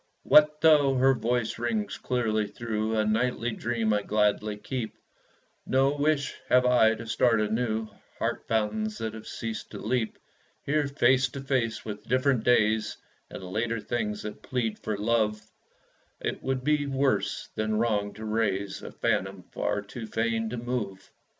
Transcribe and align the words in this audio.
What 0.23 0.61
though 0.61 0.95
her 0.95 1.13
voice 1.13 1.59
rings 1.59 1.99
clearly 1.99 2.47
through 2.47 2.97
A 2.97 3.05
nightly 3.05 3.51
dream 3.51 3.93
I 3.93 4.01
gladly 4.01 4.57
keep, 4.57 4.97
No 5.63 5.95
wish 5.95 6.33
have 6.49 6.65
I 6.65 6.95
to 6.95 7.05
start 7.05 7.39
anew 7.39 7.87
Heart 8.17 8.47
fountains 8.47 8.97
that 8.97 9.13
have 9.13 9.27
ceased 9.27 9.69
to 9.69 9.77
leap. 9.77 10.17
Here, 10.65 10.87
face 10.87 11.29
to 11.29 11.39
face 11.41 11.85
with 11.85 12.07
different 12.07 12.43
days, 12.43 12.97
And 13.29 13.43
later 13.43 13.79
things 13.79 14.23
that 14.23 14.41
plead 14.41 14.79
for 14.79 14.97
love, 14.97 15.39
It 16.19 16.41
would 16.41 16.63
be 16.63 16.87
worse 16.87 17.49
than 17.53 17.77
wrong 17.77 18.11
to 18.15 18.25
raise 18.25 18.81
A 18.81 18.91
phantom 18.91 19.43
far 19.51 19.83
too 19.83 20.07
fain 20.07 20.49
to 20.49 20.57
move. 20.57 21.11